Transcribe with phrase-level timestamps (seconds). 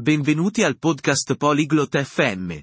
[0.00, 2.58] benvenuti al podcast Polyglot FM.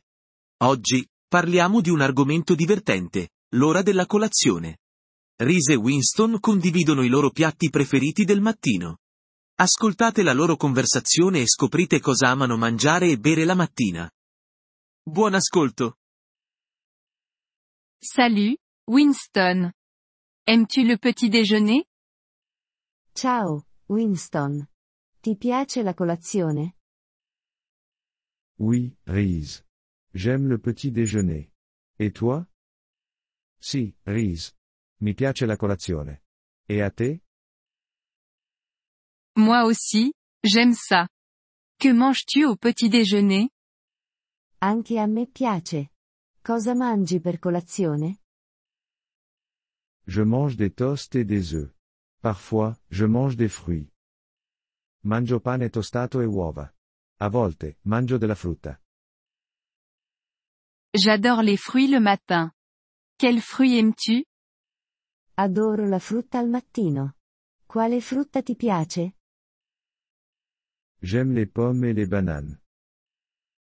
[0.64, 4.80] Oggi, parliamo di un argomento divertente, l'ora della colazione.
[5.38, 8.98] Rise e Winston condividono i loro piatti preferiti del mattino.
[9.60, 14.12] Ascoltate la loro conversazione e scoprite cosa amano mangiare e bere la mattina.
[15.04, 15.98] Buon ascolto!
[18.00, 19.72] Salut, Winston.
[20.48, 21.84] Aimes-tu le petit déjeuner
[23.14, 24.68] Ciao, Winston.
[25.20, 26.77] Ti piace la colazione?
[28.60, 29.64] Oui, Reese.
[30.14, 31.52] J'aime le petit déjeuner.
[32.00, 32.48] Et toi?
[33.60, 34.54] Sì, Reese.
[35.00, 36.22] Mi piace la colazione.
[36.68, 37.20] Et a te?
[39.36, 41.08] Moi aussi, j'aime ça.
[41.80, 43.50] Que manges-tu au petit déjeuner?
[44.60, 45.92] Anche a me piace.
[46.44, 48.18] Cosa mangi per colazione?
[50.08, 51.72] Je mange des toasts et des œufs.
[52.22, 53.92] Parfois, je mange des fruits.
[55.04, 56.74] Mangio pane tostato e uova.
[57.20, 58.80] A volte, mangio della frutta.
[60.94, 62.52] J'adore les fruits le matin.
[63.18, 64.24] Quels fruits aimes-tu?
[65.36, 67.16] Adoro la frutta al mattino.
[67.66, 69.16] Quale frutta ti piace?
[71.02, 72.60] J'aime les pommes et les bananes.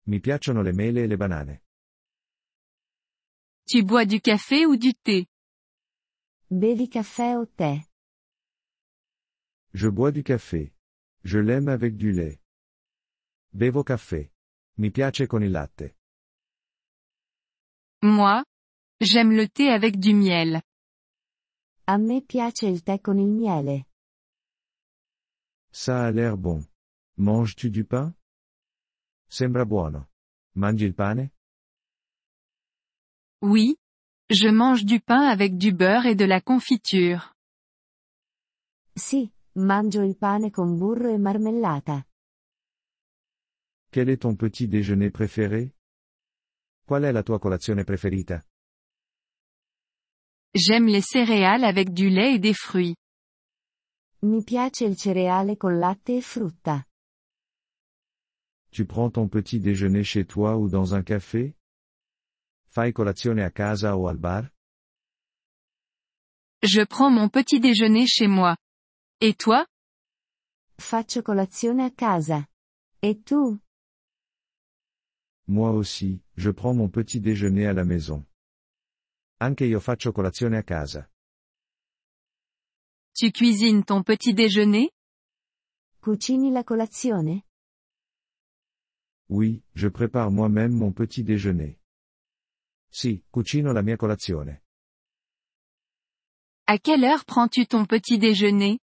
[0.07, 1.63] Mi piacciono le mele e le banane.
[3.67, 5.27] Tu bois du café ou du thé?
[6.49, 7.85] Bevi caffè o tè?
[9.73, 10.73] Je bois du café.
[11.25, 12.41] Je l'aime avec du lait.
[13.53, 14.31] Bevo caffè.
[14.77, 15.97] Mi piace con il latte.
[18.03, 18.43] Moi
[19.03, 20.63] J'aime le thé avec du miel.
[21.87, 23.87] A me piace il tè con il miele.
[25.73, 26.65] Ça a l'air bon.
[27.17, 28.15] Manges-tu du pain?
[29.27, 30.09] Sembra buono.
[30.55, 31.33] Mangi il pane?
[33.43, 33.77] Oui.
[34.29, 37.35] Je mange du pain avec du beurre et de la confiture.
[38.95, 42.05] Sì, mangio il pane con burro e marmellata.
[43.93, 45.75] Quel est ton petit déjeuner préféré?
[46.87, 48.41] Qual è la tua colazione preferita?
[50.55, 52.95] J'aime les céréales avec du lait et des fruits.
[54.23, 56.85] Mi piace il cereale con latte e frutta.
[58.71, 61.57] Tu prends ton petit déjeuner chez toi ou dans un café?
[62.69, 64.53] Fai colazione a casa o al bar?
[66.63, 68.57] Je prends mon petit déjeuner chez moi.
[69.21, 69.67] Et toi?
[70.79, 72.47] Faccio colazione a casa.
[73.03, 73.59] E tu?
[75.51, 78.25] Moi aussi, je prends mon petit déjeuner à la maison.
[79.41, 81.11] Anche io faccio colazione a casa.
[83.13, 84.93] Tu cuisines ton petit déjeuner?
[86.01, 87.43] Cucini la colazione?
[89.29, 91.81] Oui, je prépare moi-même mon petit déjeuner.
[92.89, 94.63] Sì, cucino la mia colazione.
[96.69, 98.79] À quelle heure prends-tu ton petit déjeuner?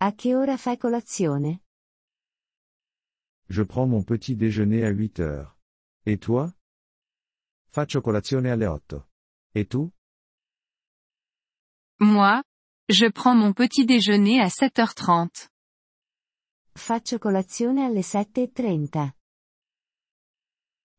[0.00, 1.63] A che ora fai colazione?
[3.48, 5.56] Je prends mon petit déjeuner à 8 heures.
[6.06, 6.52] Et toi?
[7.70, 8.96] Faccio colazione alle 8.
[9.54, 9.90] Et tu?
[12.00, 12.42] Moi
[12.88, 15.48] Je prends mon petit déjeuner à 7h30.
[16.76, 19.12] Faccio colazione alle 7.30.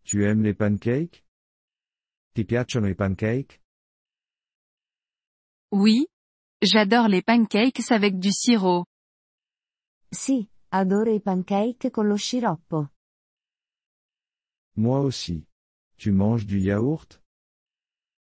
[0.03, 1.23] Tu aimes les pancakes?
[2.34, 3.61] Ti piacciono i pancake?
[5.72, 6.07] Oui.
[6.61, 8.85] J'adore les pancakes avec du sirop.
[10.11, 12.91] Sì, adoro i pancake con lo sciroppo.
[14.78, 15.47] Moi aussi.
[15.97, 17.24] Tu manges du yaourt?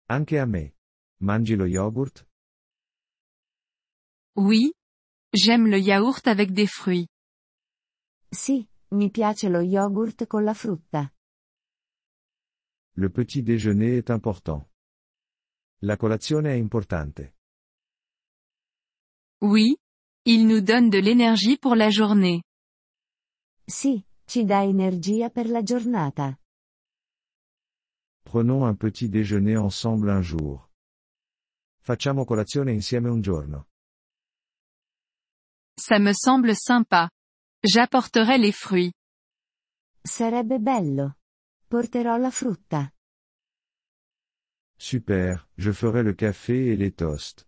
[0.10, 0.76] Anche a me.
[1.22, 2.28] Mangi lo yogurt?
[4.36, 4.74] Oui.
[5.34, 7.08] J'aime le yaourt avec des fruits.
[8.30, 11.14] Sì, mi piace lo yogurt con la frutta.
[12.96, 14.70] Le petit déjeuner est important.
[15.84, 17.36] La colazione è importante.
[19.42, 19.76] Oui.
[20.26, 22.44] Il nous donne de l'énergie pour la journée.
[23.68, 26.38] Sì, ci dà energia per la giornata.
[28.24, 30.70] Prenons un petit déjeuner ensemble un jour.
[31.82, 33.68] Facciamo colazione insieme un giorno.
[35.76, 37.10] Ça me semble sympa.
[37.64, 38.94] J'apporterai les fruits.
[40.04, 41.16] Sarebbe bello.
[41.68, 42.94] Porterò la frutta.
[44.78, 47.48] Super, je ferai le café et les toasts.